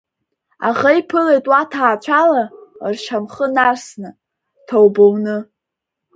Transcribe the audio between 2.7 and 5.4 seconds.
ршьамхы нарсны, ҭоуба уны.